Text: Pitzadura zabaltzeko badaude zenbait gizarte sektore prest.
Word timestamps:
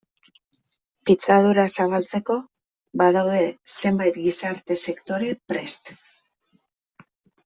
Pitzadura 1.09 1.65
zabaltzeko 1.83 2.37
badaude 3.01 3.41
zenbait 3.81 4.17
gizarte 4.23 4.79
sektore 4.87 5.29
prest. 5.53 5.93